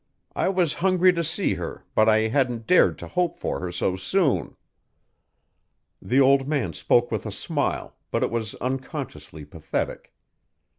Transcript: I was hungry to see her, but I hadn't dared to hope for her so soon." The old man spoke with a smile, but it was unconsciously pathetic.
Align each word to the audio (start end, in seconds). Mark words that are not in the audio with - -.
I 0.35 0.49
was 0.49 0.73
hungry 0.81 1.13
to 1.13 1.23
see 1.23 1.53
her, 1.53 1.85
but 1.93 2.09
I 2.09 2.21
hadn't 2.29 2.65
dared 2.65 2.97
to 2.97 3.07
hope 3.07 3.37
for 3.37 3.59
her 3.59 3.71
so 3.71 3.95
soon." 3.95 4.55
The 6.01 6.19
old 6.19 6.47
man 6.47 6.73
spoke 6.73 7.11
with 7.11 7.27
a 7.27 7.31
smile, 7.31 7.95
but 8.09 8.23
it 8.23 8.31
was 8.31 8.55
unconsciously 8.55 9.45
pathetic. 9.45 10.11